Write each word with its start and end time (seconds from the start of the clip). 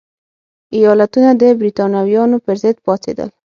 ایالتونه 0.75 1.31
د 1.41 1.43
برېټانویانو 1.59 2.37
پرضد 2.45 2.75
پاڅېدل. 2.85 3.29